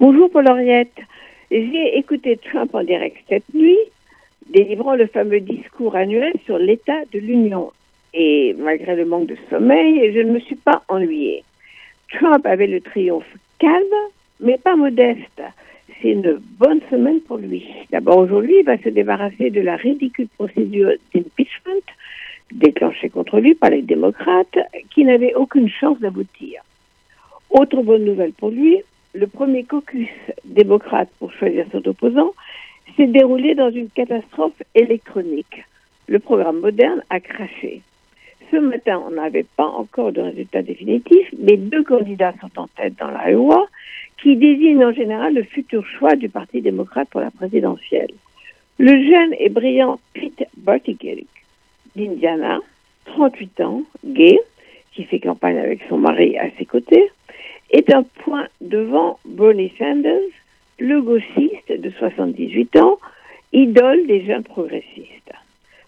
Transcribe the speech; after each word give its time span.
Bonjour 0.00 0.30
Paul 0.30 0.48
Henriette. 0.48 1.00
J'ai 1.50 1.98
écouté 1.98 2.36
Trump 2.36 2.72
en 2.72 2.84
direct 2.84 3.16
cette 3.28 3.52
nuit, 3.52 3.80
délivrant 4.48 4.94
le 4.94 5.08
fameux 5.08 5.40
discours 5.40 5.96
annuel 5.96 6.32
sur 6.44 6.56
l'état 6.56 7.04
de 7.12 7.18
l'Union. 7.18 7.72
Et 8.14 8.54
malgré 8.60 8.94
le 8.94 9.04
manque 9.04 9.26
de 9.26 9.36
sommeil, 9.50 10.12
je 10.14 10.20
ne 10.20 10.30
me 10.30 10.38
suis 10.38 10.54
pas 10.54 10.84
ennuyée. 10.86 11.42
Trump 12.12 12.46
avait 12.46 12.68
le 12.68 12.80
triomphe 12.80 13.26
calme, 13.58 13.98
mais 14.38 14.56
pas 14.56 14.76
modeste. 14.76 15.42
C'est 16.00 16.10
une 16.10 16.40
bonne 16.60 16.80
semaine 16.90 17.20
pour 17.22 17.38
lui. 17.38 17.66
D'abord, 17.90 18.18
aujourd'hui, 18.18 18.58
il 18.60 18.66
va 18.66 18.78
se 18.78 18.90
débarrasser 18.90 19.50
de 19.50 19.62
la 19.62 19.74
ridicule 19.74 20.28
procédure 20.28 20.92
d'impeachment 21.12 21.82
déclenchée 22.52 23.08
contre 23.08 23.40
lui 23.40 23.56
par 23.56 23.70
les 23.70 23.82
démocrates, 23.82 24.58
qui 24.94 25.04
n'avait 25.04 25.34
aucune 25.34 25.68
chance 25.68 25.98
d'aboutir. 25.98 26.62
Autre 27.50 27.82
bonne 27.82 28.04
nouvelle 28.04 28.32
pour 28.32 28.50
lui, 28.50 28.80
le 29.18 29.26
premier 29.26 29.64
caucus 29.64 30.08
démocrate 30.44 31.08
pour 31.18 31.32
choisir 31.32 31.66
son 31.72 31.86
opposant 31.88 32.34
s'est 32.96 33.08
déroulé 33.08 33.56
dans 33.56 33.70
une 33.70 33.90
catastrophe 33.90 34.62
électronique. 34.76 35.64
Le 36.06 36.20
programme 36.20 36.60
moderne 36.60 37.02
a 37.10 37.18
craché. 37.18 37.82
Ce 38.52 38.56
matin, 38.56 39.02
on 39.04 39.10
n'avait 39.10 39.46
pas 39.56 39.66
encore 39.66 40.12
de 40.12 40.20
résultat 40.20 40.62
définitif, 40.62 41.34
mais 41.36 41.56
deux 41.56 41.82
candidats 41.82 42.32
sont 42.40 42.60
en 42.60 42.68
tête 42.68 42.94
dans 43.00 43.10
la 43.10 43.32
loi 43.32 43.66
qui 44.22 44.36
désignent 44.36 44.84
en 44.84 44.92
général 44.92 45.34
le 45.34 45.42
futur 45.42 45.84
choix 45.84 46.14
du 46.14 46.28
Parti 46.28 46.62
démocrate 46.62 47.08
pour 47.08 47.20
la 47.20 47.32
présidentielle. 47.32 48.12
Le 48.78 48.92
jeune 48.92 49.34
et 49.40 49.48
brillant 49.48 49.98
Pete 50.14 50.44
Buttigieg 50.56 51.26
d'Indiana, 51.96 52.60
38 53.06 53.60
ans, 53.62 53.82
gay, 54.04 54.38
qui 54.92 55.02
fait 55.02 55.18
campagne 55.18 55.58
avec 55.58 55.80
son 55.88 55.98
mari 55.98 56.38
à 56.38 56.46
ses 56.56 56.64
côtés, 56.64 57.10
est 57.70 57.92
un 57.92 58.02
point 58.24 58.46
devant 58.60 59.18
Bernie 59.24 59.72
Sanders, 59.78 60.20
le 60.78 61.02
gauchiste 61.02 61.70
de 61.72 61.90
78 61.90 62.76
ans, 62.76 62.98
idole 63.52 64.06
des 64.06 64.24
jeunes 64.24 64.44
progressistes. 64.44 65.32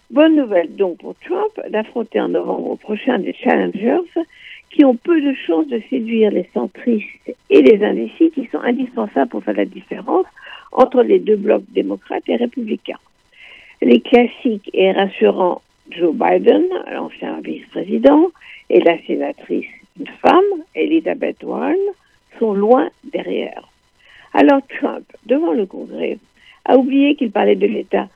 Bonne 0.09 0.35
nouvelle 0.35 0.75
donc 0.75 0.97
pour 0.97 1.15
Trump 1.25 1.51
d'affronter 1.69 2.19
en 2.19 2.29
novembre 2.29 2.75
prochain 2.77 3.19
des 3.19 3.33
challengers 3.33 4.11
qui 4.69 4.83
ont 4.83 4.95
peu 4.95 5.21
de 5.21 5.33
chances 5.33 5.67
de 5.67 5.81
séduire 5.89 6.31
les 6.31 6.49
centristes 6.53 7.35
et 7.49 7.61
les 7.61 7.83
indécis 7.83 8.31
qui 8.31 8.47
sont 8.51 8.59
indispensables 8.59 9.29
pour 9.29 9.43
faire 9.43 9.55
la 9.55 9.65
différence 9.65 10.25
entre 10.71 11.01
les 11.03 11.19
deux 11.19 11.35
blocs 11.35 11.63
démocrates 11.69 12.27
et 12.27 12.35
républicains. 12.35 12.99
Les 13.81 14.01
classiques 14.01 14.69
et 14.73 14.91
rassurants 14.91 15.61
Joe 15.89 16.13
Biden, 16.13 16.65
l'ancien 16.93 17.39
vice-président, 17.41 18.31
et 18.69 18.79
la 18.79 19.01
sénatrice 19.03 19.65
une 19.99 20.07
femme, 20.21 20.63
Elizabeth 20.81 21.43
Warren, 21.43 21.77
sont 22.39 22.53
loin 22.53 22.89
derrière. 23.03 23.69
Alors 24.33 24.61
Trump, 24.79 25.05
devant 25.25 25.53
le 25.53 25.65
Congrès, 25.65 26.17
a 26.65 26.77
oublié 26.77 27.15
qu'il 27.15 27.31
parlait 27.31 27.55
de 27.55 27.67
l'État 27.67 28.07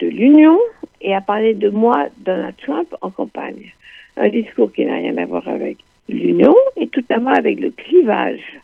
de 0.00 0.06
l'Union 0.06 0.58
et 1.00 1.14
a 1.14 1.20
parlé 1.20 1.54
de 1.54 1.68
moi, 1.68 2.06
Donald 2.18 2.54
Trump, 2.56 2.94
en 3.00 3.10
campagne. 3.10 3.72
Un 4.16 4.28
discours 4.28 4.72
qui 4.72 4.84
n'a 4.84 4.94
rien 4.94 5.16
à 5.18 5.26
voir 5.26 5.46
avec 5.48 5.78
l'Union 6.08 6.54
et 6.76 6.88
tout 6.88 7.04
à 7.10 7.20
fait 7.20 7.38
avec 7.38 7.60
le 7.60 7.70
clivage 7.70 8.60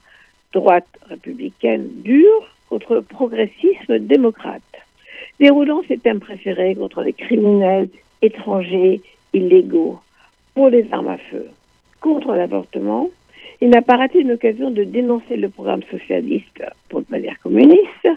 droite 0.53 0.89
républicaine 1.09 1.89
dure 2.03 2.49
contre 2.69 3.01
progressisme 3.01 3.99
démocrate, 3.99 4.63
déroulant 5.39 5.83
ses 5.89 5.99
thèmes 5.99 6.21
préférés 6.21 6.77
contre 6.77 7.03
les 7.03 7.13
criminels 7.13 7.89
étrangers 8.23 9.01
illégaux 9.33 9.99
pour 10.55 10.69
les 10.69 10.87
armes 10.93 11.09
à 11.09 11.19
feu 11.19 11.47
contre 12.01 12.35
l'avortement, 12.35 13.11
il 13.61 13.69
n'a 13.69 13.83
pas 13.83 13.97
raté 13.97 14.21
une 14.21 14.33
occasion 14.33 14.71
de 14.71 14.85
dénoncer 14.85 15.37
le 15.37 15.49
programme 15.49 15.83
socialiste, 15.91 16.63
pour 16.89 17.01
ne 17.01 17.05
pas 17.05 17.19
dire 17.19 17.39
communiste, 17.43 18.09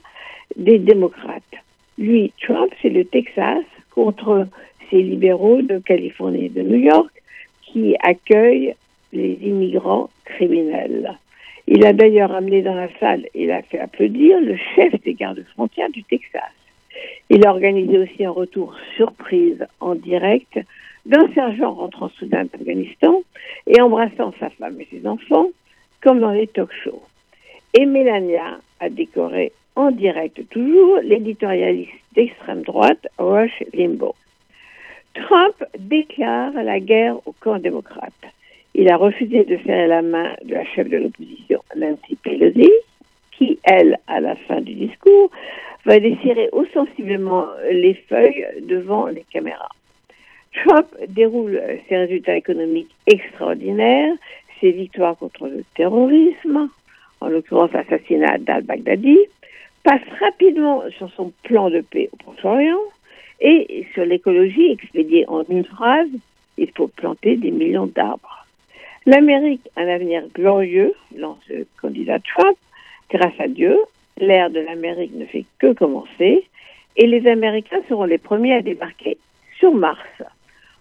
des 0.55 0.79
démocrates. 0.79 1.41
Lui, 1.97 2.31
Trump, 2.41 2.71
c'est 2.81 2.89
le 2.89 3.05
Texas 3.05 3.63
contre 3.91 4.47
ces 4.89 5.01
libéraux 5.01 5.61
de 5.61 5.79
Californie 5.79 6.45
et 6.45 6.49
de 6.49 6.61
New 6.61 6.79
York 6.79 7.11
qui 7.61 7.95
accueillent 8.01 8.75
les 9.11 9.37
immigrants 9.41 10.09
criminels. 10.25 11.17
Il 11.67 11.85
a 11.85 11.93
d'ailleurs 11.93 12.33
amené 12.33 12.61
dans 12.61 12.73
la 12.73 12.89
salle, 12.99 13.27
il 13.33 13.51
a 13.51 13.61
fait 13.61 13.79
applaudir 13.79 14.39
le 14.41 14.57
chef 14.75 14.93
des 15.03 15.13
gardes-frontières 15.13 15.89
du 15.89 16.03
Texas. 16.03 16.51
Il 17.29 17.45
a 17.45 17.51
organisé 17.51 17.97
aussi 17.97 18.25
un 18.25 18.31
retour 18.31 18.75
surprise 18.95 19.65
en 19.79 19.95
direct 19.95 20.59
d'un 21.05 21.27
sergent 21.33 21.73
rentrant 21.73 22.09
soudain 22.09 22.45
d'Afghanistan 22.45 23.21
et 23.67 23.81
embrassant 23.81 24.33
sa 24.39 24.49
femme 24.51 24.79
et 24.79 24.87
ses 24.89 25.05
enfants, 25.07 25.47
comme 26.01 26.19
dans 26.19 26.31
les 26.31 26.47
talk-shows. 26.47 27.01
Et 27.73 27.85
Melania 27.85 28.59
a 28.79 28.89
décoré 28.89 29.51
en 29.75 29.91
direct 29.91 30.47
toujours 30.49 30.99
l'éditorialiste 31.03 31.91
d'extrême 32.13 32.61
droite 32.61 33.07
Rush 33.17 33.63
Limbaugh. 33.73 34.15
Trump 35.15 35.55
déclare 35.77 36.53
la 36.53 36.79
guerre 36.79 37.15
au 37.27 37.33
camp 37.39 37.59
démocrate. 37.59 38.13
Il 38.75 38.89
a 38.89 38.97
refusé 38.97 39.43
de 39.43 39.57
serrer 39.57 39.87
la 39.87 40.01
main 40.01 40.35
de 40.43 40.53
la 40.53 40.65
chef 40.65 40.89
de 40.89 40.97
l'opposition, 40.97 41.59
Nancy 41.75 42.15
Pelosi, 42.23 42.71
qui, 43.31 43.59
elle, 43.63 43.97
à 44.07 44.19
la 44.19 44.35
fin 44.35 44.61
du 44.61 44.73
discours, 44.73 45.29
va 45.85 45.99
desserrer 45.99 46.49
ostensiblement 46.51 47.45
les 47.71 47.93
feuilles 48.09 48.45
devant 48.61 49.07
les 49.07 49.25
caméras. 49.31 49.69
Trump 50.53 50.87
déroule 51.09 51.61
ses 51.87 51.97
résultats 51.97 52.35
économiques 52.35 52.93
extraordinaires, 53.07 54.13
ses 54.61 54.71
victoires 54.71 55.17
contre 55.17 55.47
le 55.47 55.63
terrorisme, 55.75 56.69
en 57.21 57.27
l'occurrence 57.27 57.71
l'assassinat 57.71 58.37
d'al-Baghdadi, 58.39 59.17
passe 59.83 60.01
rapidement 60.19 60.83
sur 60.97 61.11
son 61.11 61.31
plan 61.43 61.69
de 61.69 61.81
paix 61.81 62.09
au 62.11 62.17
Proche-Orient 62.17 62.79
et 63.41 63.85
sur 63.93 64.05
l'écologie 64.05 64.71
expédiée 64.71 65.25
en 65.27 65.43
une 65.49 65.65
phrase, 65.65 66.09
il 66.57 66.69
faut 66.71 66.87
planter 66.87 67.35
des 67.35 67.51
millions 67.51 67.87
d'arbres. 67.87 68.45
L'Amérique 69.05 69.67
un 69.75 69.87
avenir 69.87 70.23
glorieux, 70.33 70.93
lance 71.17 71.43
le 71.49 71.67
candidat 71.81 72.19
Trump, 72.19 72.57
grâce 73.09 73.37
à 73.39 73.47
Dieu. 73.47 73.77
L'ère 74.17 74.49
de 74.49 74.59
l'Amérique 74.59 75.13
ne 75.15 75.25
fait 75.25 75.45
que 75.59 75.73
commencer 75.73 76.45
et 76.95 77.07
les 77.07 77.27
Américains 77.27 77.81
seront 77.89 78.05
les 78.05 78.19
premiers 78.19 78.53
à 78.53 78.61
débarquer 78.61 79.17
sur 79.59 79.73
Mars. 79.73 79.99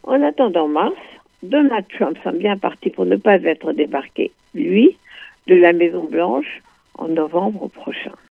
En 0.04 0.22
attendant 0.22 0.68
mars, 0.68 0.94
Donald 1.42 1.86
Trump 1.88 2.18
semble 2.22 2.38
bien 2.38 2.56
parti 2.56 2.90
pour 2.90 3.06
ne 3.06 3.16
pas 3.16 3.36
être 3.36 3.72
débarqué, 3.72 4.32
lui, 4.54 4.96
de 5.46 5.54
la 5.54 5.72
Maison 5.72 6.04
Blanche 6.04 6.62
en 6.98 7.08
novembre 7.08 7.68
prochain. 7.68 8.12